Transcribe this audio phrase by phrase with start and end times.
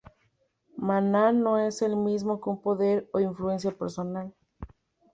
[0.77, 4.33] Mana no es lo mismo que un poder o influencia personal.